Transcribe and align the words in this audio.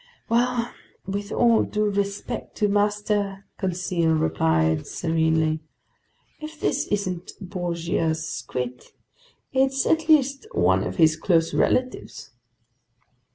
"Well, 0.29 0.73
with 1.05 1.31
all 1.31 1.61
due 1.61 1.91
respect 1.91 2.55
to 2.55 2.67
master," 2.67 3.45
Conseil 3.59 4.13
replied 4.13 4.87
serenely, 4.87 5.59
"if 6.39 6.59
this 6.59 6.87
isn't 6.87 7.33
Bouguer's 7.39 8.27
Squid, 8.27 8.81
it's 9.53 9.85
at 9.85 10.09
least 10.09 10.47
one 10.53 10.83
of 10.83 10.95
his 10.95 11.15
close 11.15 11.53
relatives!" 11.53 12.31